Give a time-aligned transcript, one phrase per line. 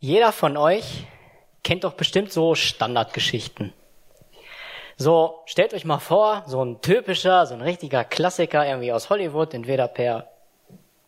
[0.00, 1.06] Jeder von euch
[1.64, 3.72] kennt doch bestimmt so Standardgeschichten.
[4.96, 9.54] So, stellt euch mal vor, so ein typischer, so ein richtiger Klassiker irgendwie aus Hollywood,
[9.54, 10.28] entweder per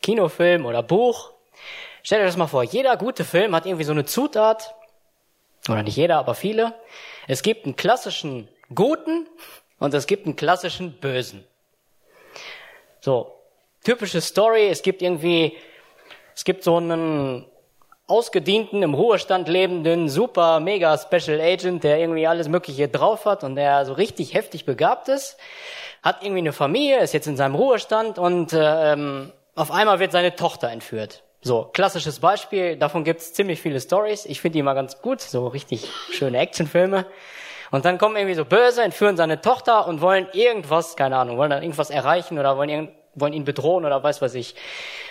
[0.03, 1.33] Kinofilm oder Buch.
[2.03, 4.75] Stellt euch das mal vor, jeder gute Film hat irgendwie so eine Zutat,
[5.69, 6.75] oder nicht jeder, aber viele.
[7.29, 9.29] Es gibt einen klassischen Guten
[9.79, 11.45] und es gibt einen klassischen Bösen.
[13.01, 13.37] So,
[13.85, 15.57] typische Story, es gibt irgendwie,
[16.35, 17.50] es gibt so einen
[18.11, 23.57] ausgedienten, im Ruhestand lebenden, super, mega Special Agent, der irgendwie alles Mögliche drauf hat und
[23.57, 25.39] der so richtig heftig begabt ist,
[26.03, 30.35] hat irgendwie eine Familie, ist jetzt in seinem Ruhestand und ähm, auf einmal wird seine
[30.35, 31.23] Tochter entführt.
[31.43, 34.27] So, klassisches Beispiel, davon gibt's ziemlich viele Stories.
[34.27, 37.07] Ich finde die mal ganz gut, so richtig schöne Actionfilme.
[37.71, 41.51] Und dann kommen irgendwie so Böse, entführen seine Tochter und wollen irgendwas, keine Ahnung, wollen
[41.51, 44.55] dann irgendwas erreichen oder wollen irgend wollen ihn bedrohen oder weiß was ich.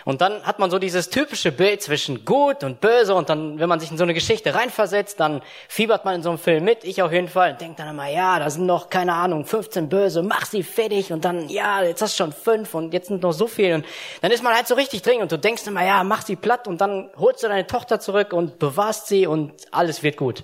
[0.05, 3.67] Und dann hat man so dieses typische Bild zwischen gut und böse und dann, wenn
[3.67, 6.84] man sich in so eine Geschichte reinversetzt, dann fiebert man in so einem Film mit,
[6.84, 9.90] ich auf jeden Fall, und denkt dann immer, ja, da sind noch, keine Ahnung, 15
[9.90, 13.21] Böse, mach sie fertig und dann, ja, jetzt hast du schon fünf und jetzt sind
[13.21, 13.85] noch so viele und
[14.21, 16.68] dann ist man halt so richtig dringend und du denkst immer, ja, mach sie platt
[16.68, 20.43] und dann holst du deine Tochter zurück und bewahrst sie und alles wird gut.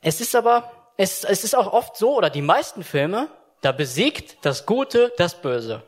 [0.00, 3.28] Es ist aber, es, es ist auch oft so, oder die meisten Filme,
[3.64, 5.82] da besiegt das Gute das Böse.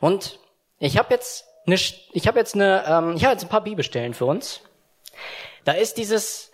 [0.00, 0.38] Und
[0.78, 4.14] ich habe jetzt eine, ich habe jetzt eine, ähm, ich habe jetzt ein paar Bibelstellen
[4.14, 4.62] für uns.
[5.64, 6.50] Da ist dieses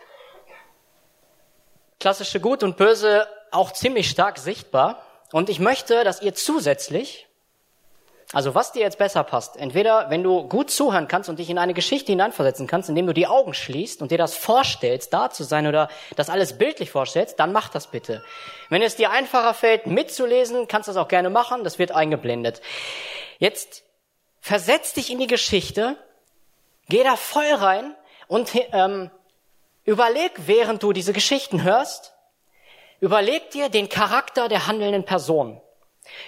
[2.01, 5.05] klassische Gut und Böse auch ziemlich stark sichtbar.
[5.31, 7.28] Und ich möchte, dass ihr zusätzlich
[8.35, 11.57] also was dir jetzt besser passt, entweder wenn du gut zuhören kannst und dich in
[11.57, 15.45] eine Geschichte hineinversetzen kannst, indem du die Augen schließt und dir das vorstellst, da zu
[15.45, 18.23] sein oder das alles bildlich vorstellst, dann mach das bitte.
[18.69, 22.61] Wenn es dir einfacher fällt, mitzulesen, kannst du das auch gerne machen, das wird eingeblendet.
[23.39, 23.85] Jetzt
[24.41, 25.97] versetz dich in die Geschichte,
[26.91, 27.95] geh da voll rein
[28.27, 29.11] und ähm,
[29.85, 32.13] überleg, während du diese Geschichten hörst,
[33.01, 35.63] überleg dir den Charakter der handelnden Person.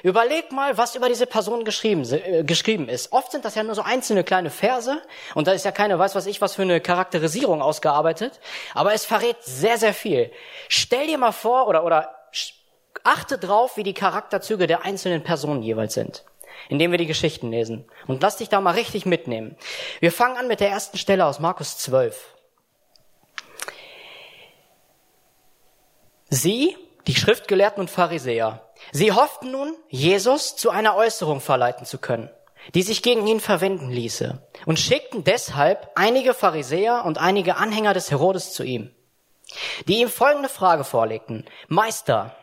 [0.02, 3.12] Überleg mal, was über diese Person geschrieben, äh, geschrieben ist.
[3.12, 5.00] Oft sind das ja nur so einzelne kleine Verse
[5.34, 8.40] und da ist ja keine, weiß was ich, was für eine Charakterisierung ausgearbeitet,
[8.74, 10.30] aber es verrät sehr, sehr viel.
[10.68, 12.14] Stell dir mal vor oder, oder
[13.04, 16.24] achte drauf, wie die Charakterzüge der einzelnen Personen jeweils sind,
[16.68, 17.86] indem wir die Geschichten lesen.
[18.06, 19.56] Und lass dich da mal richtig mitnehmen.
[20.00, 22.34] Wir fangen an mit der ersten Stelle aus Markus 12.
[26.28, 26.76] Sie,
[27.06, 32.30] die Schriftgelehrten und Pharisäer, Sie hofften nun, Jesus zu einer Äußerung verleiten zu können,
[32.74, 38.10] die sich gegen ihn verwenden ließe, und schickten deshalb einige Pharisäer und einige Anhänger des
[38.10, 38.90] Herodes zu ihm,
[39.86, 41.46] die ihm folgende Frage vorlegten.
[41.68, 42.34] Meister,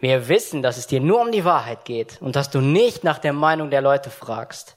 [0.00, 3.18] wir wissen, dass es dir nur um die Wahrheit geht und dass du nicht nach
[3.18, 4.76] der Meinung der Leute fragst.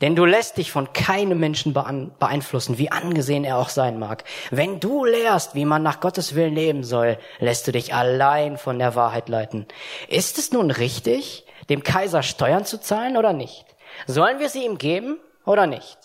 [0.00, 4.24] Denn du lässt dich von keinem Menschen beeinflussen, wie angesehen er auch sein mag.
[4.50, 8.78] Wenn du lehrst, wie man nach Gottes Willen leben soll, lässt du dich allein von
[8.78, 9.66] der Wahrheit leiten.
[10.08, 13.64] Ist es nun richtig, dem Kaiser Steuern zu zahlen oder nicht?
[14.06, 15.98] Sollen wir sie ihm geben oder nicht?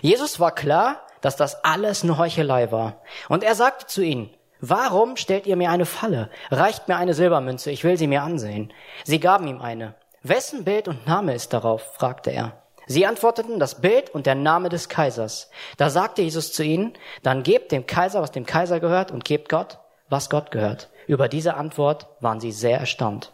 [0.00, 3.02] Jesus war klar, dass das alles eine Heuchelei war.
[3.28, 4.30] Und er sagte zu ihnen,
[4.60, 6.30] Warum stellt ihr mir eine Falle?
[6.50, 8.72] Reicht mir eine Silbermünze, ich will sie mir ansehen.
[9.04, 9.94] Sie gaben ihm eine.
[10.28, 11.94] Wessen Bild und Name ist darauf?
[11.94, 12.62] fragte er.
[12.86, 15.50] Sie antworteten, das Bild und der Name des Kaisers.
[15.76, 19.50] Da sagte Jesus zu ihnen, dann gebt dem Kaiser, was dem Kaiser gehört, und gebt
[19.50, 19.78] Gott,
[20.08, 20.88] was Gott gehört.
[21.06, 23.32] Über diese Antwort waren sie sehr erstaunt.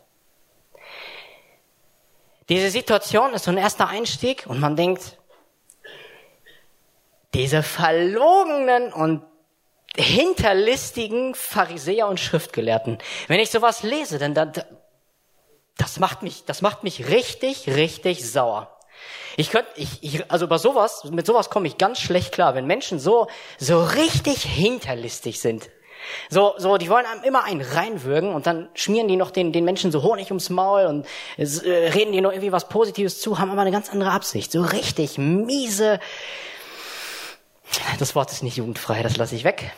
[2.49, 5.19] Diese Situation ist so ein erster Einstieg und man denkt,
[7.32, 9.22] diese verlogenen und
[9.97, 12.99] hinterlistigen Pharisäer und Schriftgelehrten.
[13.28, 14.53] Wenn ich sowas lese, dann, dann,
[15.76, 18.70] das macht mich, das macht mich richtig, richtig sauer.
[19.36, 22.66] Ich könnte, ich, ich, also bei sowas, mit sowas komme ich ganz schlecht klar, wenn
[22.66, 23.26] Menschen so,
[23.58, 25.68] so richtig hinterlistig sind.
[26.28, 29.64] So, so, die wollen einem immer einen reinwürgen und dann schmieren die noch den, den
[29.64, 31.06] Menschen so Honig ums Maul und
[31.38, 34.52] äh, reden die noch irgendwie was Positives zu, haben aber eine ganz andere Absicht.
[34.52, 35.98] So richtig miese.
[37.99, 39.72] Das Wort ist nicht jugendfrei, das lasse ich weg.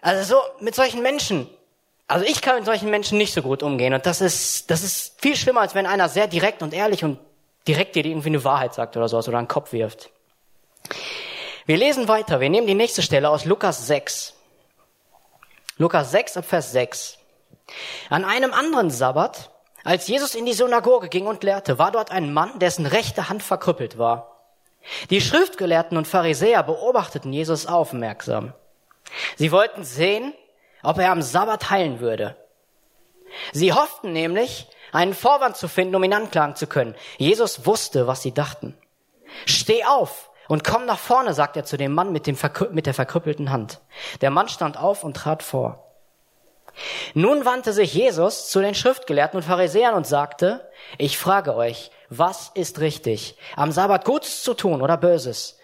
[0.00, 1.48] Also so, mit solchen Menschen,
[2.08, 5.20] also ich kann mit solchen Menschen nicht so gut umgehen und das ist, das ist
[5.20, 7.18] viel schlimmer, als wenn einer sehr direkt und ehrlich und
[7.68, 10.10] direkt dir irgendwie eine Wahrheit sagt oder sowas oder einen Kopf wirft.
[11.66, 12.40] Wir lesen weiter.
[12.40, 14.32] Wir nehmen die nächste Stelle aus Lukas 6.
[15.76, 17.18] Lukas 6 ab Vers 6.
[18.08, 19.50] An einem anderen Sabbat,
[19.84, 23.42] als Jesus in die Synagoge ging und lehrte, war dort ein Mann, dessen rechte Hand
[23.42, 24.38] verkrüppelt war.
[25.10, 28.54] Die Schriftgelehrten und Pharisäer beobachteten Jesus aufmerksam.
[29.36, 30.32] Sie wollten sehen,
[30.82, 32.36] ob er am Sabbat heilen würde.
[33.52, 36.94] Sie hofften nämlich, einen Vorwand zu finden, um ihn anklagen zu können.
[37.18, 38.76] Jesus wusste, was sie dachten.
[39.44, 42.36] Steh auf und komm nach vorne, sagt er zu dem Mann mit, dem
[42.70, 43.80] mit der verkrüppelten Hand.
[44.22, 45.84] Der Mann stand auf und trat vor.
[47.14, 52.50] Nun wandte sich Jesus zu den Schriftgelehrten und Pharisäern und sagte, ich frage euch, was
[52.54, 53.36] ist richtig?
[53.56, 55.57] Am Sabbat Gutes zu tun oder Böses?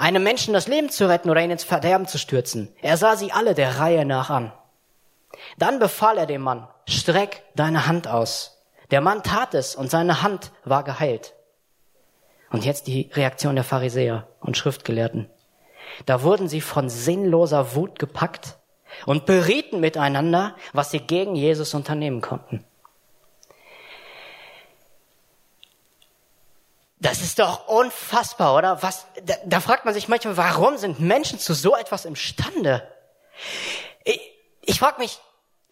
[0.00, 2.74] Einem Menschen das Leben zu retten oder ihn ins Verderben zu stürzen?
[2.80, 4.50] Er sah sie alle der Reihe nach an.
[5.58, 8.64] Dann befahl er dem Mann, streck deine Hand aus.
[8.90, 11.34] Der Mann tat es und seine Hand war geheilt.
[12.50, 15.28] Und jetzt die Reaktion der Pharisäer und Schriftgelehrten.
[16.06, 18.56] Da wurden sie von sinnloser Wut gepackt
[19.04, 22.64] und berieten miteinander, was sie gegen Jesus unternehmen konnten.
[27.00, 28.82] Das ist doch unfassbar, oder?
[28.82, 32.86] Was, da, da fragt man sich manchmal, warum sind Menschen zu so etwas imstande?
[34.04, 34.20] Ich,
[34.60, 35.18] ich frage mich,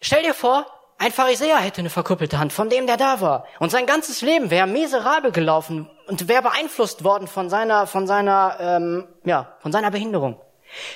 [0.01, 0.65] stell dir vor,
[0.97, 3.45] ein Pharisäer hätte eine verkrüppelte Hand, von dem der da war.
[3.59, 8.57] Und sein ganzes Leben wäre miserabel gelaufen und wäre beeinflusst worden von seiner, von seiner,
[8.59, 10.41] ähm, ja, von seiner Behinderung.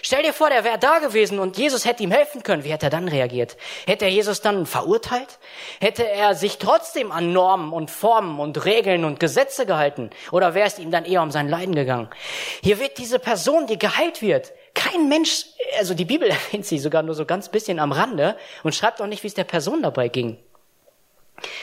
[0.02, 2.64] Stell dir vor, der wäre da gewesen und Jesus hätte ihm helfen können.
[2.64, 3.58] Wie hätte er dann reagiert?
[3.86, 5.40] Hätte er Jesus dann verurteilt?
[5.80, 10.10] Hätte er sich trotzdem an Normen und Formen und Regeln und Gesetze gehalten?
[10.31, 12.10] Oder wäre es ihm dann eher um sein Leiden gegangen?
[12.62, 15.46] Hier wird diese Person, die geheilt wird, kein Mensch,
[15.78, 19.08] also die Bibel erwähnt sie sogar nur so ganz bisschen am Rande und schreibt auch
[19.08, 20.38] nicht, wie es der Person dabei ging.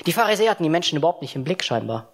[0.06, 2.12] Die Pharisäer hatten die Menschen überhaupt nicht im Blick scheinbar.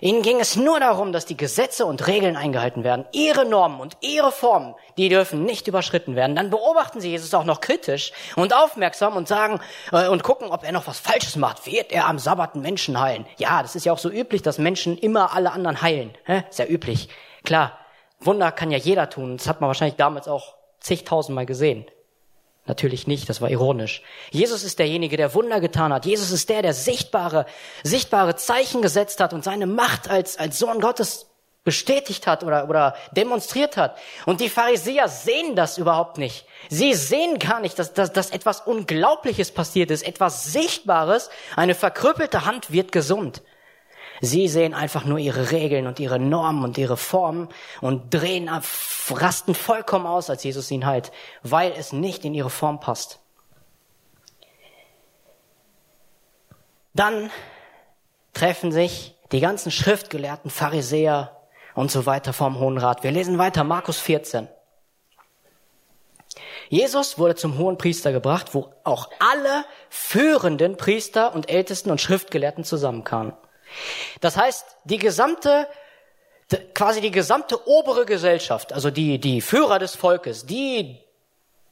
[0.00, 3.06] Ihnen ging es nur darum, dass die Gesetze und Regeln eingehalten werden.
[3.12, 6.36] Ihre Normen und ihre Formen, die dürfen nicht überschritten werden.
[6.36, 9.60] Dann beobachten sie Jesus auch noch kritisch und aufmerksam und sagen
[9.92, 11.66] äh, und gucken, ob er noch was Falsches macht.
[11.66, 13.26] Wird er am Sabbat Menschen heilen?
[13.38, 16.16] Ja, das ist ja auch so üblich, dass Menschen immer alle anderen heilen.
[16.24, 16.44] Hä?
[16.48, 17.08] Ist ja üblich.
[17.44, 17.78] Klar,
[18.20, 19.36] Wunder kann ja jeder tun.
[19.38, 21.86] Das hat man wahrscheinlich damals auch zigtausendmal gesehen.
[22.66, 24.02] Natürlich nicht, das war ironisch.
[24.30, 26.04] Jesus ist derjenige, der Wunder getan hat.
[26.04, 27.46] Jesus ist der, der sichtbare,
[27.84, 31.26] sichtbare Zeichen gesetzt hat und seine Macht als, als Sohn Gottes
[31.62, 33.98] bestätigt hat oder, oder demonstriert hat.
[34.24, 36.46] Und die Pharisäer sehen das überhaupt nicht.
[36.68, 41.28] Sie sehen gar nicht, dass, dass, dass etwas Unglaubliches passiert ist, etwas Sichtbares.
[41.56, 43.42] Eine verkrüppelte Hand wird gesund.
[44.20, 47.48] Sie sehen einfach nur ihre Regeln und ihre Normen und ihre Formen
[47.80, 48.64] und drehen ab,
[49.10, 53.20] rasten vollkommen aus, als Jesus ihn heilt, weil es nicht in ihre Form passt.
[56.94, 57.30] Dann
[58.32, 61.36] treffen sich die ganzen Schriftgelehrten, Pharisäer
[61.74, 63.02] und so weiter vom Hohen Rat.
[63.02, 64.48] Wir lesen weiter, Markus 14.
[66.68, 72.64] Jesus wurde zum hohen Priester gebracht, wo auch alle führenden Priester und Ältesten und Schriftgelehrten
[72.64, 73.34] zusammenkamen.
[74.20, 75.68] Das heißt, die gesamte,
[76.74, 80.98] quasi die gesamte obere Gesellschaft, also die, die Führer des Volkes, die,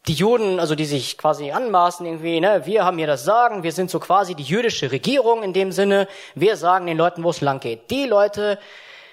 [0.06, 3.72] die Juden, also die sich quasi anmaßen irgendwie, ne, wir haben hier das Sagen, wir
[3.72, 7.40] sind so quasi die jüdische Regierung in dem Sinne, wir sagen den Leuten, wo es
[7.40, 7.90] lang geht.
[7.90, 8.58] Die Leute,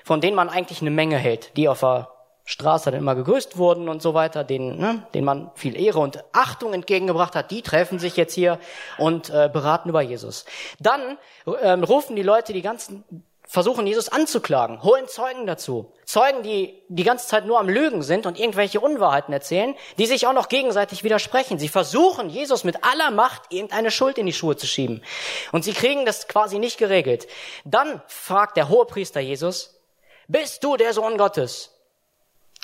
[0.04, 2.11] von denen man eigentlich eine Menge hält, die auf der
[2.46, 6.24] Straße dann immer gegrüßt wurden und so weiter, denen, ne, denen man viel Ehre und
[6.32, 8.60] Achtung entgegengebracht hat, die treffen sich jetzt hier
[8.98, 10.46] und äh, beraten über Jesus.
[10.80, 11.18] Dann
[11.62, 13.04] ähm, rufen die Leute die ganzen,
[13.52, 15.92] versuchen Jesus anzuklagen, holen Zeugen dazu.
[16.06, 20.26] Zeugen, die die ganze Zeit nur am Lügen sind und irgendwelche Unwahrheiten erzählen, die sich
[20.26, 21.60] auch noch gegenseitig widersprechen.
[21.60, 25.04] Sie versuchen, Jesus mit aller Macht irgendeine Schuld in die Schuhe zu schieben.
[25.52, 27.28] Und sie kriegen das quasi nicht geregelt.
[27.66, 29.80] Dann fragt der Hohepriester Jesus,
[30.28, 31.71] bist du der Sohn Gottes?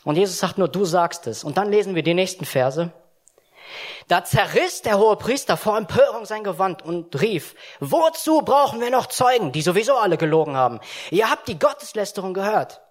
[0.04, 1.44] Und Jesus sagt nur, du sagst es.
[1.44, 2.92] Und dann lesen wir die nächsten Verse.
[4.08, 9.08] Da zerriss der hohe Priester vor Empörung sein Gewand und rief, wozu brauchen wir noch
[9.08, 10.80] Zeugen, die sowieso alle gelogen haben?
[11.12, 12.82] Ihr habt die Gotteslästerung gehört.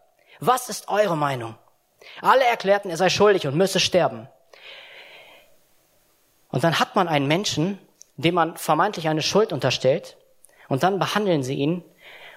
[0.40, 1.56] Was ist eure Meinung?
[2.20, 4.28] Alle erklärten, er sei schuldig und müsse sterben.
[6.50, 7.78] Und dann hat man einen Menschen,
[8.16, 10.16] dem man vermeintlich eine Schuld unterstellt,
[10.68, 11.84] und dann behandeln sie ihn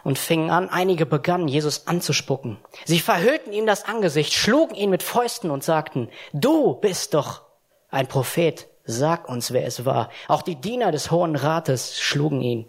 [0.03, 2.57] und fingen an, einige begannen, Jesus anzuspucken.
[2.85, 7.43] Sie verhüllten ihm das Angesicht, schlugen ihn mit Fäusten und sagten, du bist doch
[7.89, 10.09] ein Prophet, sag uns, wer es war.
[10.27, 12.67] Auch die Diener des Hohen Rates schlugen ihn.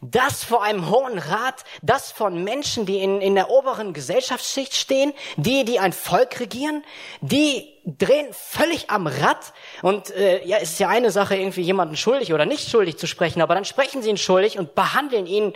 [0.00, 5.12] Das vor einem Hohen Rat, das von Menschen, die in, in der oberen Gesellschaftsschicht stehen,
[5.36, 6.84] die, die ein Volk regieren,
[7.20, 9.52] die drehen völlig am Rad.
[9.82, 13.06] Und äh, ja, es ist ja eine Sache, irgendwie jemanden schuldig oder nicht schuldig zu
[13.06, 15.54] sprechen, aber dann sprechen sie ihn schuldig und behandeln ihn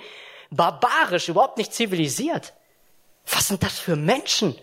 [0.51, 2.53] barbarisch, überhaupt nicht zivilisiert.
[3.27, 4.57] Was sind das für Menschen?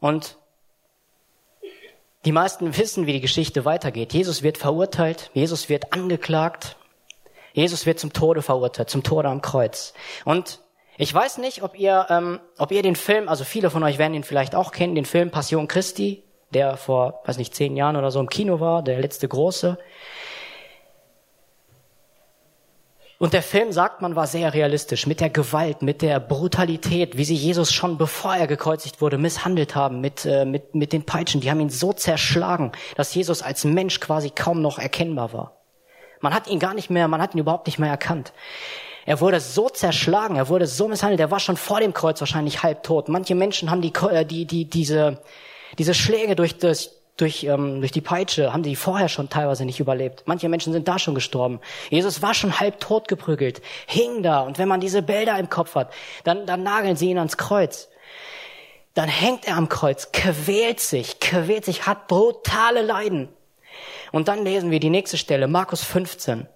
[0.00, 0.36] Und
[2.24, 4.12] die meisten wissen, wie die Geschichte weitergeht.
[4.12, 6.76] Jesus wird verurteilt, Jesus wird angeklagt,
[7.52, 9.94] Jesus wird zum Tode verurteilt, zum Tode am Kreuz.
[10.24, 10.60] Und
[10.96, 14.14] ich weiß nicht, ob ihr, ähm, ob ihr den Film, also viele von euch werden
[14.14, 16.22] ihn vielleicht auch kennen, den Film Passion Christi,
[16.54, 19.78] der vor, weiß nicht, zehn Jahren oder so im Kino war, der letzte große.
[23.18, 27.24] Und der Film, sagt man, war sehr realistisch mit der Gewalt, mit der Brutalität, wie
[27.24, 31.40] sie Jesus schon bevor er gekreuzigt wurde, misshandelt haben, mit, äh, mit, mit den Peitschen.
[31.40, 35.56] Die haben ihn so zerschlagen, dass Jesus als Mensch quasi kaum noch erkennbar war.
[36.20, 38.32] Man hat ihn gar nicht mehr, man hat ihn überhaupt nicht mehr erkannt.
[39.04, 42.62] Er wurde so zerschlagen, er wurde so misshandelt, er war schon vor dem Kreuz wahrscheinlich
[42.62, 43.08] halb tot.
[43.08, 45.20] Manche Menschen haben die, äh, die, die, diese,
[45.78, 49.80] diese Schläge durch das, durch, ähm, durch die Peitsche haben die vorher schon teilweise nicht
[49.80, 50.24] überlebt.
[50.26, 51.60] Manche Menschen sind da schon gestorben.
[51.90, 54.40] Jesus war schon halb tot geprügelt, hing da.
[54.40, 55.92] Und wenn man diese Bilder im Kopf hat,
[56.24, 57.88] dann, dann nageln sie ihn ans Kreuz.
[58.94, 63.28] Dann hängt er am Kreuz, quält sich, quält sich, hat brutale Leiden.
[64.10, 66.48] Und dann lesen wir die nächste Stelle, Markus 15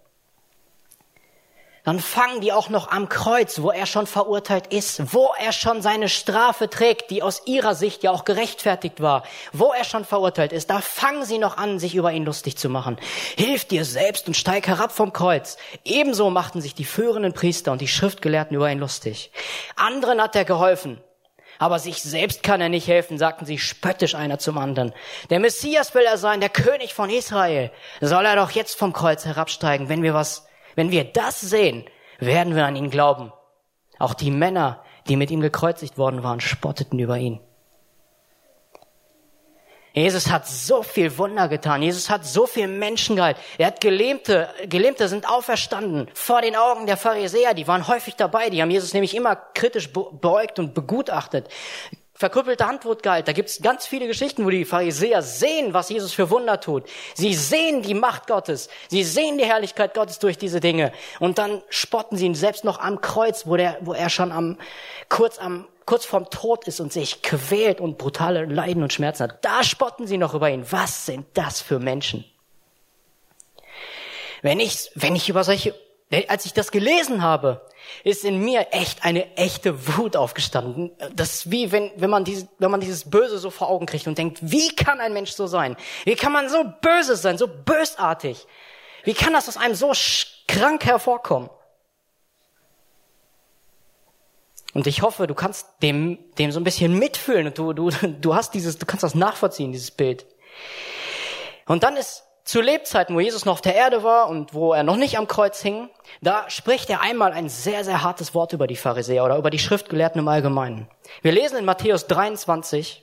[1.85, 5.83] dann fangen die auch noch am Kreuz, wo er schon verurteilt ist, wo er schon
[5.83, 10.53] seine Strafe trägt, die aus ihrer Sicht ja auch gerechtfertigt war, wo er schon verurteilt
[10.53, 12.99] ist, da fangen sie noch an, sich über ihn lustig zu machen.
[13.37, 15.57] Hilf dir selbst und steig herab vom Kreuz.
[15.85, 19.33] Ebenso machten sich die führenden Priester und die Schriftgelehrten über ihn lustig.
[19.75, 21.03] Anderen hat er geholfen,
[21.59, 24.93] aber sich selbst kann er nicht helfen, sagten sie spöttisch einer zum anderen.
[25.31, 27.73] Der Messias will er sein, der König von Israel.
[28.01, 31.85] Soll er doch jetzt vom Kreuz herabsteigen, wenn wir was wenn wir das sehen,
[32.19, 33.33] werden wir an ihn glauben.
[33.99, 37.41] Auch die Männer, die mit ihm gekreuzigt worden waren, spotteten über ihn.
[39.95, 41.83] Jesus hat so viel Wunder getan.
[41.83, 43.37] Jesus hat so viel Menschen geheilt.
[43.59, 47.53] Er hat Gelähmte, Gelähmte sind auferstanden vor den Augen der Pharisäer.
[47.53, 48.49] Die waren häufig dabei.
[48.49, 51.49] Die haben Jesus nämlich immer kritisch beäugt und begutachtet
[52.23, 53.27] verkrüppelte Antwort galt.
[53.27, 56.85] Da gibt es ganz viele Geschichten, wo die Pharisäer sehen, was Jesus für Wunder tut.
[57.15, 58.69] Sie sehen die Macht Gottes.
[58.89, 60.93] Sie sehen die Herrlichkeit Gottes durch diese Dinge.
[61.19, 64.57] Und dann spotten sie ihn selbst noch am Kreuz, wo, der, wo er schon am,
[65.09, 69.45] kurz am, kurz vorm Tod ist und sich quält und brutale Leiden und Schmerzen hat.
[69.45, 70.65] Da spotten sie noch über ihn.
[70.71, 72.25] Was sind das für Menschen?
[74.43, 75.75] Wenn ich, wenn ich über solche
[76.29, 77.67] als ich das gelesen habe,
[78.05, 80.93] ist in mir echt eine echte Wut aufgestanden.
[81.15, 84.07] Das ist wie wenn, wenn, man dieses, wenn man dieses Böse so vor Augen kriegt
[84.07, 85.77] und denkt, wie kann ein Mensch so sein?
[86.05, 88.47] Wie kann man so böse sein, so bösartig?
[89.05, 89.93] Wie kann das aus einem so
[90.47, 91.51] krank hervorkommen?
[94.75, 98.35] Und ich hoffe, du kannst dem, dem so ein bisschen mitfühlen und du, du, du
[98.35, 100.27] hast dieses, du kannst das nachvollziehen, dieses Bild.
[101.67, 104.83] Und dann ist zu Lebzeiten, wo Jesus noch auf der Erde war und wo er
[104.83, 105.89] noch nicht am Kreuz hing,
[106.21, 109.59] da spricht er einmal ein sehr, sehr hartes Wort über die Pharisäer oder über die
[109.59, 110.89] Schriftgelehrten im Allgemeinen.
[111.23, 113.03] Wir lesen in Matthäus 23,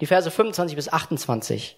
[0.00, 1.76] die Verse 25 bis 28.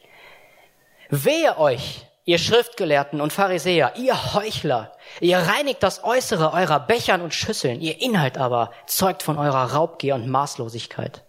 [1.11, 7.35] Wehe euch, ihr Schriftgelehrten und Pharisäer, ihr Heuchler, ihr reinigt das Äußere eurer Bechern und
[7.35, 11.25] Schüsseln, ihr Inhalt aber zeugt von eurer Raubgier und Maßlosigkeit.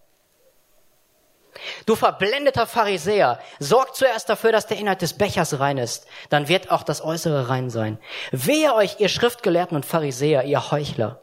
[1.85, 6.71] Du verblendeter Pharisäer, sorg zuerst dafür, dass der Inhalt des Bechers rein ist, dann wird
[6.71, 7.97] auch das Äußere rein sein.
[8.31, 11.21] Wehe euch, ihr Schriftgelehrten und Pharisäer, ihr Heuchler.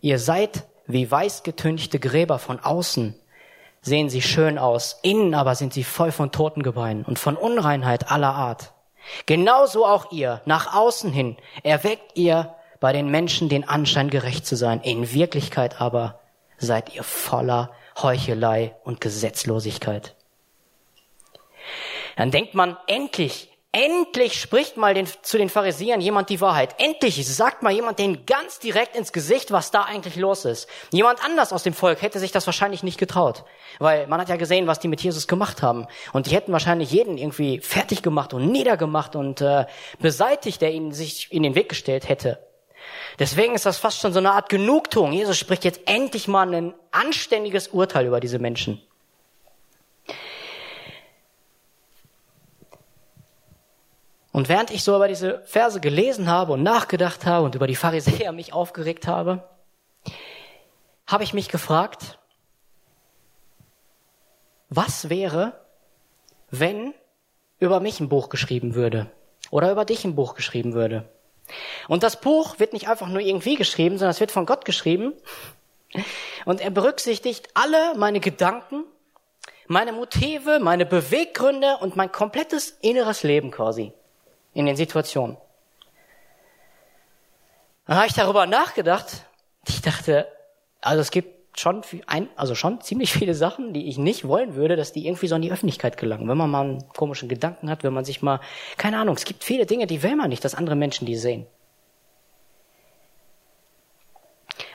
[0.00, 3.14] Ihr seid wie weiß getünchte Gräber von außen,
[3.82, 8.34] sehen sie schön aus, innen aber sind sie voll von Totengebeinen und von Unreinheit aller
[8.34, 8.72] Art.
[9.26, 14.56] Genauso auch ihr, nach außen hin, erweckt ihr bei den Menschen den Anschein gerecht zu
[14.56, 16.20] sein, in Wirklichkeit aber
[16.58, 17.72] seid ihr voller
[18.02, 20.14] Heuchelei und Gesetzlosigkeit.
[22.16, 26.76] Dann denkt man, endlich, endlich spricht mal den, zu den Pharisäern jemand die Wahrheit.
[26.78, 30.66] Endlich sagt mal jemand denen ganz direkt ins Gesicht, was da eigentlich los ist.
[30.92, 33.44] Jemand anders aus dem Volk hätte sich das wahrscheinlich nicht getraut.
[33.78, 35.86] Weil man hat ja gesehen, was die mit Jesus gemacht haben.
[36.12, 39.66] Und die hätten wahrscheinlich jeden irgendwie fertig gemacht und niedergemacht und äh,
[39.98, 42.45] beseitigt, der ihnen sich in den Weg gestellt hätte.
[43.18, 45.12] Deswegen ist das fast schon so eine Art Genugtuung.
[45.12, 48.80] Jesus spricht jetzt endlich mal ein anständiges Urteil über diese Menschen.
[54.32, 57.74] Und während ich so über diese Verse gelesen habe und nachgedacht habe und über die
[57.74, 59.48] Pharisäer mich aufgeregt habe,
[61.06, 62.18] habe ich mich gefragt,
[64.68, 65.58] was wäre,
[66.50, 66.92] wenn
[67.58, 69.10] über mich ein Buch geschrieben würde
[69.50, 71.08] oder über dich ein Buch geschrieben würde?
[71.88, 75.12] Und das Buch wird nicht einfach nur irgendwie geschrieben, sondern es wird von Gott geschrieben.
[76.44, 78.84] Und er berücksichtigt alle meine Gedanken,
[79.66, 83.92] meine Motive, meine Beweggründe und mein komplettes inneres Leben quasi
[84.52, 85.36] in den Situationen.
[87.86, 89.24] Dann habe ich darüber nachgedacht.
[89.68, 90.26] Ich dachte,
[90.80, 94.76] also es gibt schon ein, also schon ziemlich viele Sachen, die ich nicht wollen würde,
[94.76, 96.28] dass die irgendwie so in die Öffentlichkeit gelangen.
[96.28, 98.40] Wenn man mal einen komischen Gedanken hat, wenn man sich mal,
[98.76, 101.46] keine Ahnung, es gibt viele Dinge, die will man nicht, dass andere Menschen die sehen.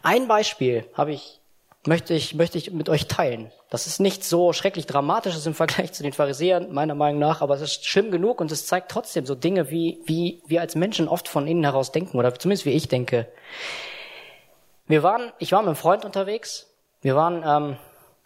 [0.03, 1.41] Ein Beispiel habe ich
[1.87, 3.51] möchte ich, möchte ich mit euch teilen.
[3.69, 7.55] Das ist nicht so schrecklich Dramatisches im Vergleich zu den Pharisäern, meiner Meinung nach, aber
[7.55, 11.07] es ist schlimm genug und es zeigt trotzdem so Dinge, wie, wie wir als Menschen
[11.07, 13.27] oft von innen heraus denken, oder zumindest wie ich denke.
[14.87, 16.70] Wir waren, ich war mit einem Freund unterwegs.
[17.01, 17.77] Wir waren, ähm,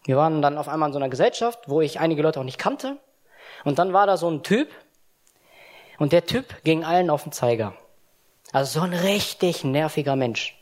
[0.03, 2.57] wir waren dann auf einmal in so einer Gesellschaft, wo ich einige Leute auch nicht
[2.57, 2.97] kannte.
[3.63, 4.69] Und dann war da so ein Typ,
[5.97, 7.73] und der Typ ging allen auf den Zeiger.
[8.51, 10.55] Also so ein richtig nerviger Mensch.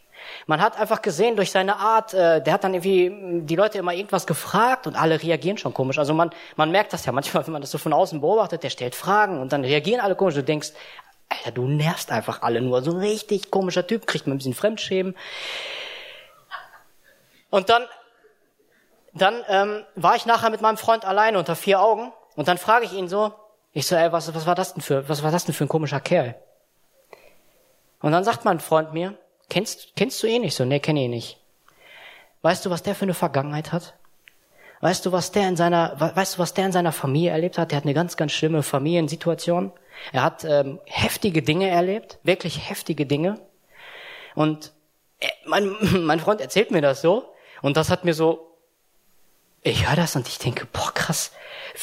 [0.47, 3.93] Man hat einfach gesehen durch seine Art, äh, der hat dann irgendwie die Leute immer
[3.93, 5.99] irgendwas gefragt und alle reagieren schon komisch.
[5.99, 8.69] Also man, man merkt das ja manchmal, wenn man das so von außen beobachtet, der
[8.69, 10.35] stellt Fragen und dann reagieren alle komisch.
[10.35, 10.69] Du denkst,
[11.29, 12.81] Alter, du nervst einfach alle nur.
[12.83, 15.15] So ein richtig komischer Typ, kriegt man ein bisschen Fremdschämen.
[17.49, 17.83] Und dann,
[19.13, 22.85] dann ähm, war ich nachher mit meinem Freund alleine unter vier Augen und dann frage
[22.85, 23.33] ich ihn so,
[23.71, 25.69] ich so, ey, was, was war das denn für, was war das denn für ein
[25.69, 26.35] komischer Kerl?
[28.01, 29.17] Und dann sagt mein Freund mir,
[29.53, 30.43] Kennst, kennst du ihn?
[30.43, 31.37] Ich so, nee, kenne ihn nicht.
[32.41, 33.93] Weißt du, was der für eine Vergangenheit hat?
[34.81, 37.71] Weißt du, was der in seiner, weißt du, was der in seiner Familie erlebt hat?
[37.71, 39.71] Der hat eine ganz, ganz schlimme Familiensituation.
[40.11, 43.39] Er hat ähm, heftige Dinge erlebt, wirklich heftige Dinge.
[44.35, 44.73] Und
[45.19, 48.52] er, mein, mein Freund erzählt mir das so, und das hat mir so,
[49.63, 51.31] ich höre das und ich denke, boah, krass,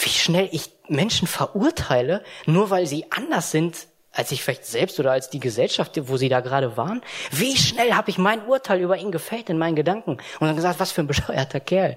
[0.02, 5.12] wie schnell ich Menschen verurteile, nur weil sie anders sind als ich vielleicht selbst oder
[5.12, 8.96] als die Gesellschaft, wo sie da gerade waren, wie schnell habe ich mein Urteil über
[8.96, 11.96] ihn gefällt in meinen Gedanken und dann gesagt, was für ein bescheuerter Kerl.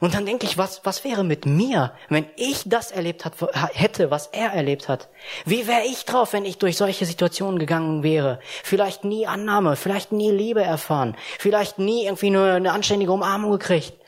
[0.00, 3.34] Und dann denke ich, was, was wäre mit mir, wenn ich das erlebt hat,
[3.74, 5.08] hätte, was er erlebt hat?
[5.44, 8.40] Wie wäre ich drauf, wenn ich durch solche Situationen gegangen wäre?
[8.64, 13.99] Vielleicht nie Annahme, vielleicht nie Liebe erfahren, vielleicht nie irgendwie nur eine anständige Umarmung gekriegt.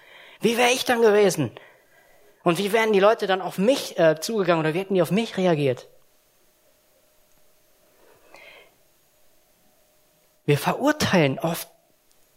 [0.42, 1.52] Wie wäre ich dann gewesen?
[2.42, 5.12] Und wie wären die Leute dann auf mich äh, zugegangen oder wie hätten die auf
[5.12, 5.88] mich reagiert?
[10.44, 11.68] Wir verurteilen oft,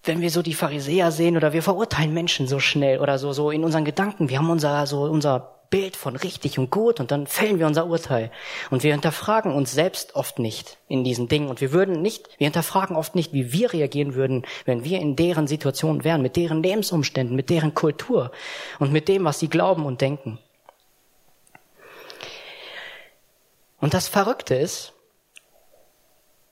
[0.03, 3.49] wenn wir so die Pharisäer sehen oder wir verurteilen Menschen so schnell oder so, so
[3.49, 4.29] in unseren Gedanken.
[4.29, 7.87] Wir haben unser, so unser Bild von richtig und gut und dann fällen wir unser
[7.87, 8.31] Urteil.
[8.69, 12.45] Und wir hinterfragen uns selbst oft nicht in diesen Dingen und wir würden nicht, wir
[12.45, 16.63] hinterfragen oft nicht, wie wir reagieren würden, wenn wir in deren Situation wären, mit deren
[16.63, 18.31] Lebensumständen, mit deren Kultur
[18.79, 20.39] und mit dem, was sie glauben und denken.
[23.79, 24.93] Und das Verrückte ist,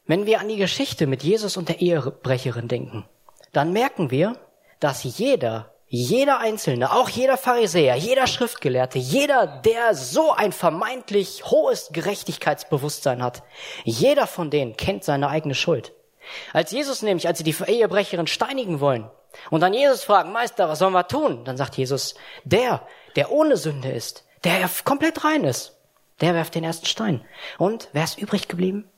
[0.05, 3.05] wenn wir an die Geschichte mit Jesus und der Ehebrecherin denken,
[3.53, 4.37] dann merken wir,
[4.79, 11.89] dass jeder, jeder Einzelne, auch jeder Pharisäer, jeder Schriftgelehrte, jeder, der so ein vermeintlich hohes
[11.93, 13.43] Gerechtigkeitsbewusstsein hat,
[13.83, 15.93] jeder von denen kennt seine eigene Schuld.
[16.51, 19.07] Als Jesus nämlich, als sie die Ehebrecherin steinigen wollen
[19.51, 21.45] und dann Jesus fragen, Meister, was sollen wir tun?
[21.45, 22.81] Dann sagt Jesus, der,
[23.15, 25.77] der ohne Sünde ist, der komplett rein ist,
[26.21, 27.23] der werft den ersten Stein.
[27.59, 28.89] Und wer ist übrig geblieben?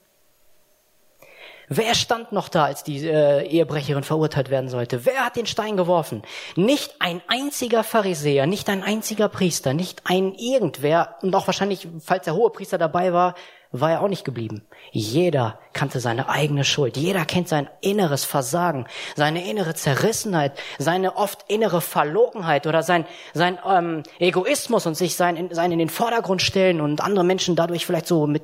[1.68, 5.06] Wer stand noch da, als die äh, Ehebrecherin verurteilt werden sollte?
[5.06, 6.22] Wer hat den Stein geworfen?
[6.56, 12.26] Nicht ein einziger Pharisäer, nicht ein einziger Priester, nicht ein irgendwer und auch wahrscheinlich, falls
[12.26, 13.36] der hohe Priester dabei war,
[13.72, 14.64] war er auch nicht geblieben.
[14.92, 16.98] Jeder kannte seine eigene Schuld.
[16.98, 23.60] Jeder kennt sein inneres Versagen, seine innere Zerrissenheit, seine oft innere Verlogenheit oder sein, sein
[23.68, 28.08] ähm, Egoismus und sich sein, sein in den Vordergrund stellen und andere Menschen dadurch vielleicht
[28.08, 28.44] so mit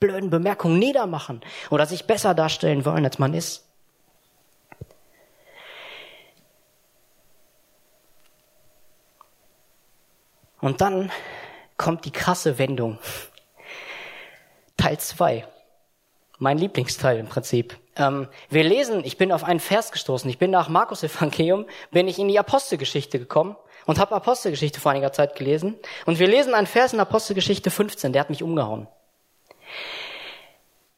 [0.00, 3.64] blöden Bemerkungen niedermachen oder sich besser darstellen wollen, als man ist.
[10.60, 11.10] Und dann
[11.76, 12.98] kommt die krasse Wendung.
[14.76, 15.46] Teil zwei,
[16.38, 17.78] Mein Lieblingsteil im Prinzip.
[17.96, 20.28] Ähm, wir lesen, ich bin auf einen Vers gestoßen.
[20.28, 23.56] Ich bin nach Markus Evangelium, bin ich in die Apostelgeschichte gekommen
[23.86, 25.76] und habe Apostelgeschichte vor einiger Zeit gelesen.
[26.04, 28.86] Und wir lesen einen Vers in Apostelgeschichte 15, der hat mich umgehauen.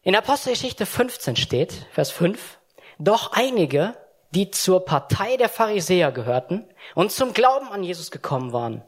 [0.03, 2.59] In Apostelgeschichte 15 steht, Vers 5,
[2.99, 3.95] doch einige,
[4.31, 8.83] die zur Partei der Pharisäer gehörten und zum Glauben an Jesus gekommen waren,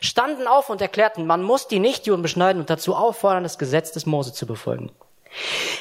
[0.00, 4.06] standen auf und erklärten, man muss die Nichtjuden beschneiden und dazu auffordern, das Gesetz des
[4.06, 4.92] Mose zu befolgen.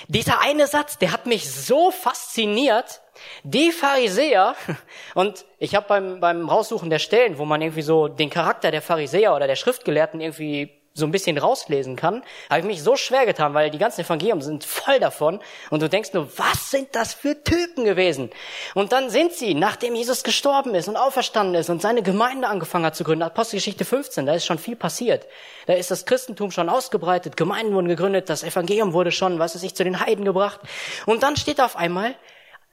[0.07, 3.01] Dieser eine Satz, der hat mich so fasziniert.
[3.43, 4.55] Die Pharisäer,
[5.15, 8.81] und ich habe beim, beim Raussuchen der Stellen, wo man irgendwie so den Charakter der
[8.81, 13.25] Pharisäer oder der Schriftgelehrten irgendwie so ein bisschen rauslesen kann, habe ich mich so schwer
[13.25, 17.13] getan, weil die ganzen Evangelien sind voll davon und du denkst nur, was sind das
[17.13, 18.29] für Typen gewesen?
[18.75, 22.85] Und dann sind sie, nachdem Jesus gestorben ist und auferstanden ist und seine Gemeinde angefangen
[22.85, 25.27] hat zu gründen, Apostelgeschichte 15, da ist schon viel passiert.
[25.65, 29.63] Da ist das Christentum schon ausgebreitet, Gemeinden wurden gegründet, das Evangelium wurde schon, was weiß
[29.63, 30.59] ich, zu den Heiden gebracht.
[31.05, 32.15] Und dann steht auf einmal,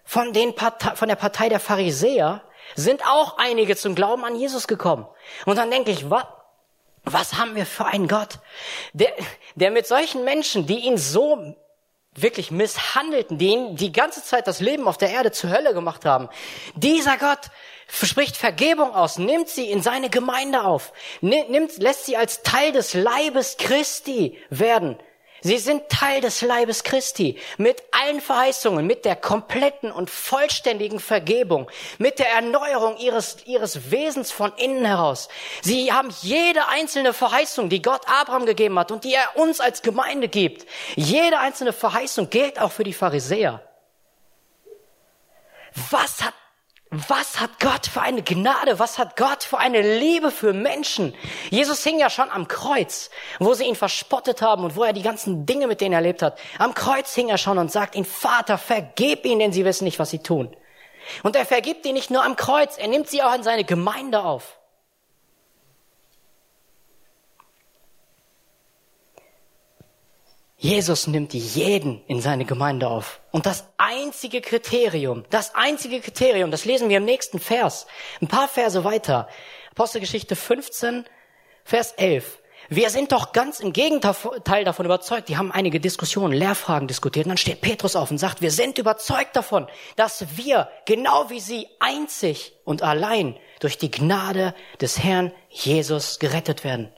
[0.05, 2.43] von, den Partei, von der Partei der Pharisäer
[2.75, 5.07] sind auch einige zum Glauben an Jesus gekommen.
[5.45, 6.25] Und dann denke ich, was?
[7.05, 8.39] Was haben wir für einen Gott,
[8.93, 9.13] der,
[9.55, 11.55] der mit solchen Menschen, die ihn so
[12.15, 16.05] wirklich misshandelten, die ihn die ganze Zeit das Leben auf der Erde zur Hölle gemacht
[16.05, 16.29] haben.
[16.75, 17.51] Dieser Gott
[17.89, 22.95] spricht Vergebung aus, nimmt sie in seine Gemeinde auf, nimmt, lässt sie als Teil des
[22.95, 24.99] Leibes Christi werden.
[25.41, 31.71] Sie sind Teil des Leibes Christi mit allen Verheißungen, mit der kompletten und vollständigen Vergebung,
[31.99, 35.29] mit der Erneuerung ihres, ihres Wesens von innen heraus.
[35.63, 39.83] Sie haben jede einzelne Verheißung, die Gott Abraham gegeben hat und die er uns als
[39.83, 40.67] Gemeinde gibt.
[40.97, 43.63] Jede einzelne Verheißung gilt auch für die Pharisäer.
[45.91, 46.35] Was hat
[46.91, 48.79] was hat Gott für eine Gnade?
[48.79, 51.15] Was hat Gott für eine Liebe für Menschen?
[51.51, 55.03] Jesus hing ja schon am Kreuz, wo sie ihn verspottet haben und wo er die
[55.03, 56.39] ganzen Dinge mit denen erlebt hat.
[56.59, 59.99] Am Kreuz hing er schon und sagt ihnen, Vater, vergib ihnen, denn sie wissen nicht,
[59.99, 60.57] was sie tun.
[61.23, 64.25] Und er vergibt ihnen nicht nur am Kreuz, er nimmt sie auch in seine Gemeinde
[64.25, 64.58] auf.
[70.61, 73.21] Jesus nimmt jeden in seine Gemeinde auf.
[73.31, 77.87] Und das einzige Kriterium, das einzige Kriterium, das lesen wir im nächsten Vers,
[78.21, 79.29] ein paar Verse weiter.
[79.71, 81.05] Apostelgeschichte 15,
[81.63, 82.41] Vers 11.
[82.71, 85.29] Wir sind doch ganz im Gegenteil davon überzeugt.
[85.29, 87.27] Die haben einige Diskussionen, Lehrfragen diskutiert.
[87.27, 91.39] Und dann steht Petrus auf und sagt, wir sind überzeugt davon, dass wir, genau wie
[91.39, 96.93] sie, einzig und allein durch die Gnade des Herrn Jesus gerettet werden.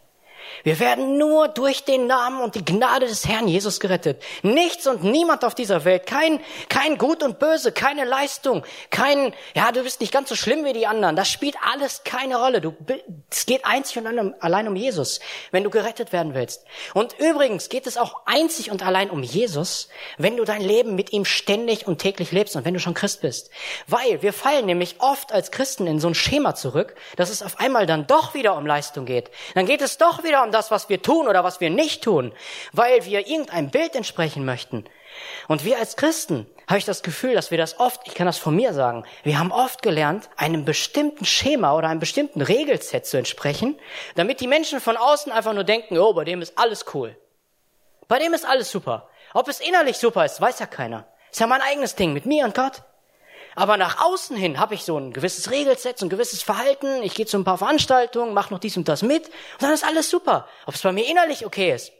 [0.64, 4.22] Wir werden nur durch den Namen und die Gnade des Herrn Jesus gerettet.
[4.42, 9.72] Nichts und niemand auf dieser Welt, kein, kein Gut und Böse, keine Leistung, kein, ja,
[9.72, 11.16] du bist nicht ganz so schlimm wie die anderen.
[11.16, 12.60] Das spielt alles keine Rolle.
[12.60, 12.74] Du,
[13.30, 16.64] es geht einzig und allein um Jesus, wenn du gerettet werden willst.
[16.94, 21.12] Und übrigens geht es auch einzig und allein um Jesus, wenn du dein Leben mit
[21.12, 23.50] ihm ständig und täglich lebst und wenn du schon Christ bist.
[23.86, 27.58] Weil wir fallen nämlich oft als Christen in so ein Schema zurück, dass es auf
[27.60, 29.30] einmal dann doch wieder um Leistung geht.
[29.54, 32.32] Dann geht es doch wieder um das, was wir tun oder was wir nicht tun,
[32.72, 34.84] weil wir irgendeinem Bild entsprechen möchten.
[35.48, 38.38] Und wir als Christen habe ich das Gefühl, dass wir das oft, ich kann das
[38.38, 43.16] von mir sagen, wir haben oft gelernt, einem bestimmten Schema oder einem bestimmten Regelset zu
[43.16, 43.78] entsprechen,
[44.14, 47.16] damit die Menschen von außen einfach nur denken, oh, bei dem ist alles cool.
[48.06, 49.08] Bei dem ist alles super.
[49.34, 51.06] Ob es innerlich super ist, weiß ja keiner.
[51.30, 52.82] Ist ja mein eigenes Ding mit mir und Gott.
[53.56, 57.02] Aber nach außen hin habe ich so ein gewisses Regelset, so ein gewisses Verhalten.
[57.02, 59.84] Ich gehe zu ein paar Veranstaltungen, mache noch dies und das mit und dann ist
[59.84, 60.48] alles super.
[60.66, 61.92] Ob es bei mir innerlich okay ist,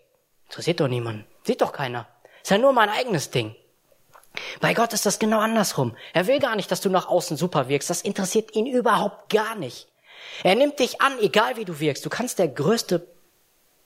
[0.49, 1.25] interessiert doch niemand.
[1.45, 2.07] Sieht doch keiner.
[2.43, 3.55] Ist ja nur mein eigenes Ding.
[4.61, 5.97] Bei Gott ist das genau andersrum.
[6.13, 7.91] Er will gar nicht, dass du nach außen super wirkst.
[7.91, 9.89] Das interessiert ihn überhaupt gar nicht.
[10.43, 12.05] Er nimmt dich an, egal wie du wirkst.
[12.05, 13.07] Du kannst der größte,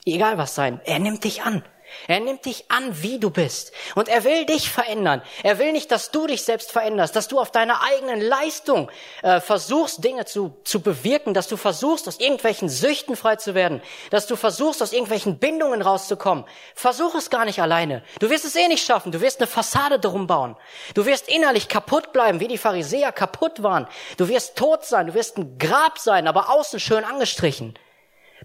[0.04, 0.80] egal was sein.
[0.84, 1.64] Er nimmt dich an.
[2.08, 3.72] Er nimmt dich an, wie du bist.
[3.94, 5.22] Und er will dich verändern.
[5.42, 8.90] Er will nicht, dass du dich selbst veränderst, dass du auf deiner eigenen Leistung
[9.22, 13.82] äh, versuchst, Dinge zu, zu bewirken, dass du versuchst, aus irgendwelchen Süchten frei zu werden,
[14.10, 16.44] dass du versuchst, aus irgendwelchen Bindungen rauszukommen.
[16.74, 18.02] Versuch es gar nicht alleine.
[18.18, 19.12] Du wirst es eh nicht schaffen.
[19.12, 20.56] Du wirst eine Fassade drum bauen.
[20.94, 23.86] Du wirst innerlich kaputt bleiben, wie die Pharisäer kaputt waren.
[24.16, 25.06] Du wirst tot sein.
[25.06, 27.74] Du wirst ein Grab sein, aber außen schön angestrichen.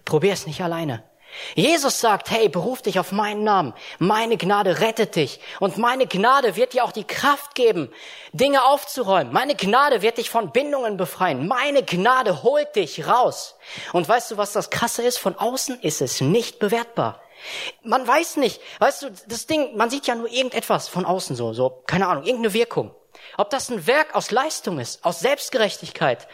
[0.04, 1.09] Probier es nicht alleine.
[1.54, 3.74] Jesus sagt, hey, beruf dich auf meinen Namen.
[3.98, 5.40] Meine Gnade rettet dich.
[5.58, 7.92] Und meine Gnade wird dir auch die Kraft geben,
[8.32, 9.32] Dinge aufzuräumen.
[9.32, 11.46] Meine Gnade wird dich von Bindungen befreien.
[11.46, 13.56] Meine Gnade holt dich raus.
[13.92, 15.18] Und weißt du, was das Krasse ist?
[15.18, 17.20] Von außen ist es nicht bewertbar.
[17.82, 21.54] Man weiß nicht, weißt du, das Ding, man sieht ja nur irgendetwas von außen so,
[21.54, 22.94] so, keine Ahnung, irgendeine Wirkung.
[23.36, 26.28] Ob das ein Werk aus Leistung ist, aus Selbstgerechtigkeit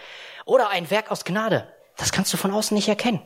[0.44, 3.22] oder ein Werk aus Gnade, das kannst du von außen nicht erkennen.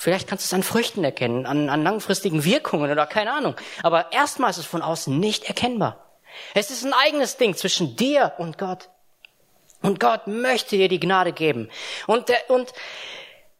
[0.00, 3.56] Vielleicht kannst du es an Früchten erkennen, an, an langfristigen Wirkungen oder keine Ahnung.
[3.82, 6.06] Aber erstmal ist es von außen nicht erkennbar.
[6.54, 8.90] Es ist ein eigenes Ding zwischen dir und Gott.
[9.82, 11.68] Und Gott möchte dir die Gnade geben.
[12.06, 12.72] Und, der, und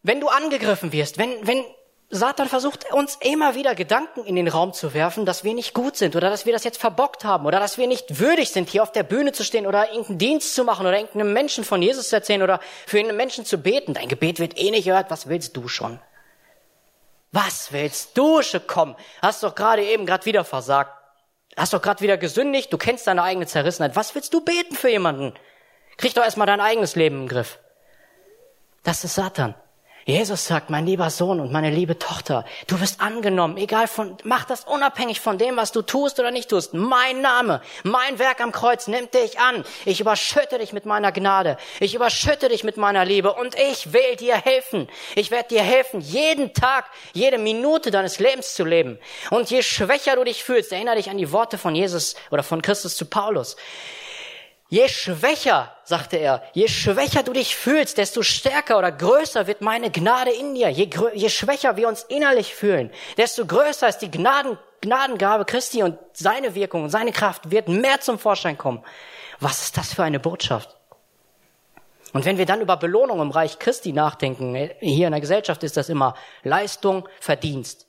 [0.05, 1.64] wenn du angegriffen wirst, wenn, wenn
[2.09, 5.96] Satan versucht uns immer wieder Gedanken in den Raum zu werfen, dass wir nicht gut
[5.96, 8.85] sind oder dass wir das jetzt verbockt haben oder dass wir nicht würdig sind, hier
[8.85, 12.11] auf der Bühne zu stehen oder irgendeinen Dienst zu machen oder irgendeinem Menschen von Jesus
[12.11, 13.94] zu erzählen oder für einen Menschen zu beten.
[13.94, 15.11] Dein Gebet wird eh nicht gehört.
[15.11, 15.98] Was willst du schon?
[17.33, 18.41] Was willst du?
[18.67, 20.93] Komm, hast doch gerade eben gerade wieder versagt.
[21.57, 23.97] Hast doch gerade wieder gesündigt, du kennst deine eigene Zerrissenheit.
[23.97, 25.35] Was willst du beten für jemanden?
[25.97, 27.59] Krieg doch erstmal dein eigenes Leben im Griff.
[28.85, 29.55] Das ist Satan.
[30.09, 34.47] Jesus sagt, mein lieber Sohn und meine liebe Tochter, du wirst angenommen, egal von, mach
[34.47, 36.73] das unabhängig von dem, was du tust oder nicht tust.
[36.73, 39.66] Mein Name, mein Werk am Kreuz nimmt dich an.
[39.85, 41.59] Ich überschütte dich mit meiner Gnade.
[41.79, 44.88] Ich überschütte dich mit meiner Liebe und ich will dir helfen.
[45.14, 48.99] Ich werde dir helfen, jeden Tag, jede Minute deines Lebens zu leben.
[49.29, 52.62] Und je schwächer du dich fühlst, erinnere dich an die Worte von Jesus oder von
[52.62, 53.57] Christus zu Paulus.
[54.70, 59.90] Je schwächer, sagte er, je schwächer du dich fühlst, desto stärker oder größer wird meine
[59.90, 60.68] Gnade in dir.
[60.68, 65.98] Je, je schwächer wir uns innerlich fühlen, desto größer ist die Gnaden, Gnadengabe Christi und
[66.12, 68.85] seine Wirkung und seine Kraft wird mehr zum Vorschein kommen.
[69.40, 70.76] Was ist das für eine Botschaft?
[72.12, 75.76] Und wenn wir dann über Belohnung im Reich Christi nachdenken, hier in der Gesellschaft ist
[75.78, 77.87] das immer Leistung, Verdienst.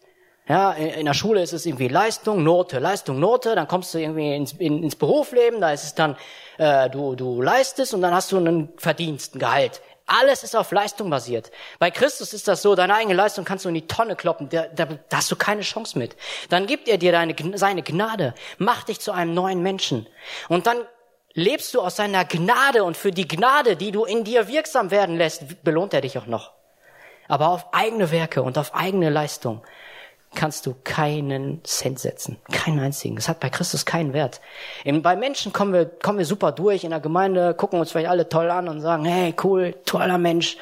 [0.48, 3.54] Ja, in der Schule ist es irgendwie Leistung, Note, Leistung, Note.
[3.54, 6.18] Dann kommst du irgendwie ins, in, ins Berufsleben, da ist es dann,
[6.60, 9.82] äh, du, du leistest und dann hast du einen Verdienst, ein Gehalt.
[10.06, 11.52] Alles ist auf Leistung basiert.
[11.78, 14.66] Bei Christus ist das so, deine eigene Leistung kannst du in die Tonne kloppen, da,
[14.68, 16.16] da, da hast du keine Chance mit.
[16.50, 20.08] Dann gibt er dir deine, seine Gnade, macht dich zu einem neuen Menschen.
[20.50, 20.80] Und dann
[21.34, 25.16] lebst du aus seiner Gnade und für die Gnade, die du in dir wirksam werden
[25.16, 26.52] lässt, belohnt er dich auch noch.
[27.28, 29.62] Aber auf eigene Werke und auf eigene Leistung
[30.36, 32.38] kannst du keinen Cent setzen.
[32.52, 33.16] Keinen einzigen.
[33.16, 34.42] Das hat bei Christus keinen Wert.
[34.86, 38.30] Bei Menschen kommen wir, kommen wir super durch in der Gemeinde, gucken uns vielleicht alle
[38.30, 40.58] toll an und sagen, hey, cool, toller Mensch.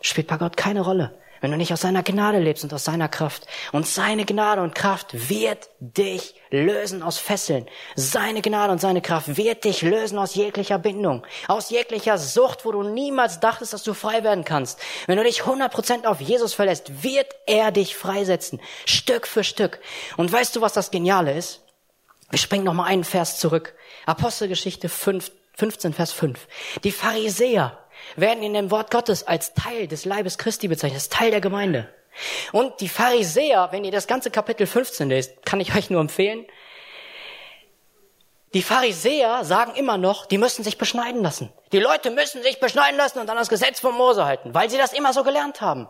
[0.00, 3.08] Spielt bei Gott keine Rolle wenn du nicht aus seiner Gnade lebst und aus seiner
[3.08, 3.46] Kraft.
[3.72, 7.66] Und seine Gnade und Kraft wird dich lösen aus Fesseln.
[7.94, 12.72] Seine Gnade und seine Kraft wird dich lösen aus jeglicher Bindung, aus jeglicher Sucht, wo
[12.72, 14.80] du niemals dachtest, dass du frei werden kannst.
[15.06, 19.80] Wenn du dich 100% auf Jesus verlässt, wird er dich freisetzen, Stück für Stück.
[20.16, 21.62] Und weißt du, was das Geniale ist?
[22.30, 23.74] Wir springen noch mal einen Vers zurück.
[24.04, 26.48] Apostelgeschichte 5, 15, Vers 5.
[26.82, 27.78] Die Pharisäer,
[28.16, 31.88] werden in dem Wort Gottes als Teil des Leibes Christi bezeichnet, als Teil der Gemeinde.
[32.52, 36.46] Und die Pharisäer, wenn ihr das ganze Kapitel 15 lest, kann ich euch nur empfehlen,
[38.54, 41.52] die Pharisäer sagen immer noch, die müssen sich beschneiden lassen.
[41.72, 44.78] Die Leute müssen sich beschneiden lassen und dann das Gesetz von Mose halten, weil sie
[44.78, 45.88] das immer so gelernt haben.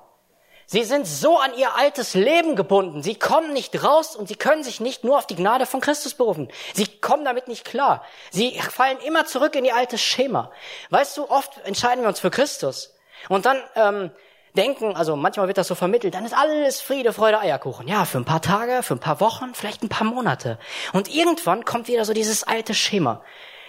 [0.68, 3.00] Sie sind so an ihr altes Leben gebunden.
[3.00, 6.14] Sie kommen nicht raus und sie können sich nicht nur auf die Gnade von Christus
[6.14, 6.48] berufen.
[6.74, 8.04] Sie kommen damit nicht klar.
[8.30, 10.50] Sie fallen immer zurück in ihr altes Schema.
[10.90, 12.96] Weißt du, oft entscheiden wir uns für Christus
[13.28, 14.10] und dann ähm,
[14.56, 17.86] denken, also manchmal wird das so vermittelt, dann ist alles Friede, Freude, Eierkuchen.
[17.86, 20.58] Ja, für ein paar Tage, für ein paar Wochen, vielleicht ein paar Monate.
[20.92, 23.22] Und irgendwann kommt wieder so dieses alte Schema.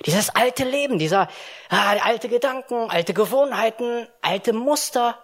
[0.06, 1.28] Dieses alte Leben, dieser
[1.70, 5.18] ah, alte Gedanken, alte Gewohnheiten, alte Muster,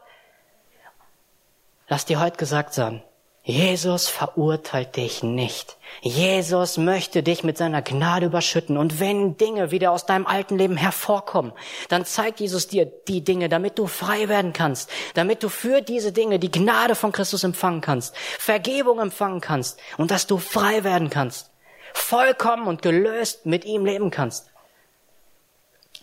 [1.88, 3.04] Lass dir heute gesagt sein,
[3.46, 5.76] Jesus verurteilt dich nicht.
[6.02, 8.78] Jesus möchte dich mit seiner Gnade überschütten.
[8.78, 11.52] Und wenn Dinge wieder aus deinem alten Leben hervorkommen,
[11.89, 16.13] dann zeigt Jesus dir die Dinge, damit du frei werden kannst, damit du für diese
[16.13, 21.10] Dinge die Gnade von Christus empfangen kannst, Vergebung empfangen kannst und dass du frei werden
[21.10, 21.52] kannst,
[21.93, 24.52] vollkommen und gelöst mit ihm leben kannst.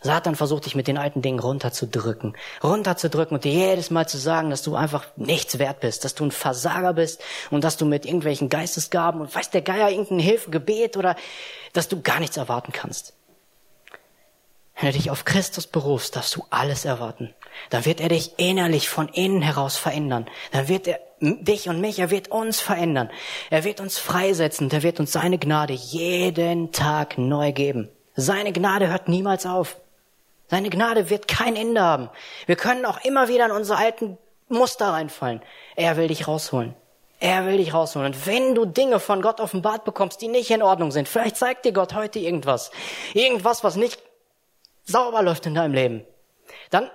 [0.02, 4.50] Satan versucht dich mit den alten Dingen runterzudrücken, runterzudrücken und dir jedes Mal zu sagen,
[4.50, 8.06] dass du einfach nichts wert bist, dass du ein Versager bist und dass du mit
[8.06, 11.16] irgendwelchen Geistesgaben und weiß der Geier irgendein Hilfe, Gebet oder
[11.72, 13.14] dass du gar nichts erwarten kannst.
[14.80, 17.34] Wenn du dich auf Christus berufst, darfst du alles erwarten.
[17.68, 20.26] Dann wird er dich innerlich von innen heraus verändern.
[20.52, 23.10] Dann wird er dich und mich, er wird uns verändern.
[23.50, 24.70] Er wird uns freisetzen.
[24.70, 27.90] Er wird uns seine Gnade jeden Tag neu geben.
[28.16, 29.76] Seine Gnade hört niemals auf.
[30.50, 32.10] Seine Gnade wird kein Ende haben.
[32.46, 35.40] Wir können auch immer wieder in unsere alten Muster reinfallen.
[35.76, 36.74] Er will dich rausholen.
[37.20, 38.12] Er will dich rausholen.
[38.12, 41.64] Und wenn du Dinge von Gott offenbart bekommst, die nicht in Ordnung sind, vielleicht zeigt
[41.64, 42.72] dir Gott heute irgendwas.
[43.14, 44.02] Irgendwas, was nicht
[44.84, 46.04] sauber läuft in deinem Leben.
[46.70, 46.90] Dann,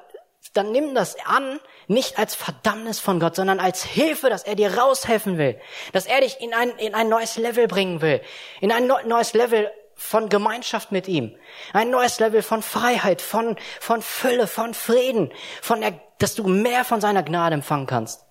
[0.53, 4.77] dann nimm das an, nicht als Verdammnis von Gott, sondern als Hilfe, dass er dir
[4.77, 5.57] raushelfen will.
[5.93, 8.19] Dass er dich in ein, in ein neues Level bringen will.
[8.59, 11.35] In ein neues Level von Gemeinschaft mit ihm.
[11.73, 15.31] Ein neues Level von Freiheit, von, von Fülle, von Frieden,
[15.61, 18.25] von der, dass du mehr von seiner Gnade empfangen kannst.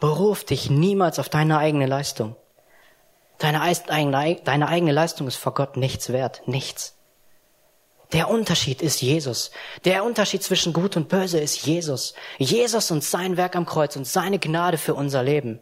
[0.00, 2.36] Beruf dich niemals auf deine eigene Leistung.
[3.38, 3.60] Deine,
[4.44, 6.42] deine eigene Leistung ist vor Gott nichts wert.
[6.46, 6.96] Nichts.
[8.12, 9.50] Der Unterschied ist Jesus.
[9.84, 12.14] Der Unterschied zwischen Gut und Böse ist Jesus.
[12.38, 15.60] Jesus und sein Werk am Kreuz und seine Gnade für unser Leben.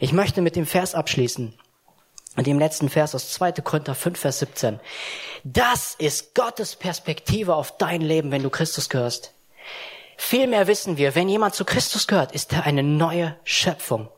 [0.00, 1.58] Ich möchte mit dem Vers abschließen.
[2.36, 3.52] Und im letzten Vers aus 2.
[3.52, 4.80] Korinther 5, Vers 17.
[5.44, 9.32] Das ist Gottes Perspektive auf dein Leben, wenn du Christus gehörst.
[10.16, 14.08] Vielmehr wissen wir, wenn jemand zu Christus gehört, ist er eine neue Schöpfung.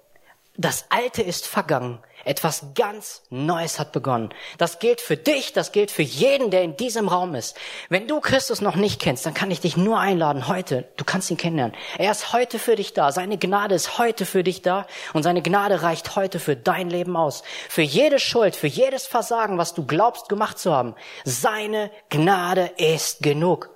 [0.59, 1.99] Das Alte ist vergangen.
[2.25, 4.31] Etwas ganz Neues hat begonnen.
[4.57, 7.57] Das gilt für dich, das gilt für jeden, der in diesem Raum ist.
[7.90, 10.88] Wenn du Christus noch nicht kennst, dann kann ich dich nur einladen heute.
[10.97, 11.77] Du kannst ihn kennenlernen.
[11.99, 13.12] Er ist heute für dich da.
[13.12, 14.87] Seine Gnade ist heute für dich da.
[15.12, 17.42] Und seine Gnade reicht heute für dein Leben aus.
[17.69, 20.95] Für jede Schuld, für jedes Versagen, was du glaubst gemacht zu haben.
[21.25, 23.71] Seine Gnade ist genug.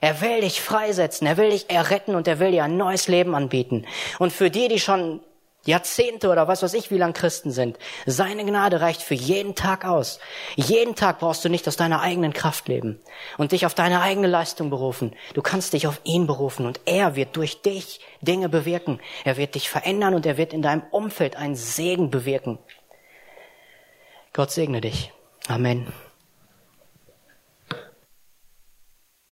[0.00, 3.34] Er will dich freisetzen, er will dich erretten und er will dir ein neues Leben
[3.34, 3.86] anbieten.
[4.18, 5.20] Und für die, die schon
[5.64, 7.78] Jahrzehnte oder was weiß ich, wie lang Christen sind.
[8.04, 10.18] Seine Gnade reicht für jeden Tag aus.
[10.56, 13.00] Jeden Tag brauchst du nicht aus deiner eigenen Kraft leben
[13.38, 15.14] und dich auf deine eigene Leistung berufen.
[15.34, 19.00] Du kannst dich auf ihn berufen und er wird durch dich Dinge bewirken.
[19.24, 22.58] Er wird dich verändern und er wird in deinem Umfeld einen Segen bewirken.
[24.32, 25.12] Gott segne dich.
[25.48, 25.92] Amen.